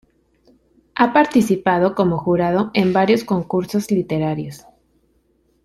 Ha 0.95 1.13
participado 1.13 1.93
como 1.93 2.17
jurado 2.17 2.71
en 2.73 2.91
varios 2.91 3.23
concursos 3.23 3.91
literarios. 3.91 4.65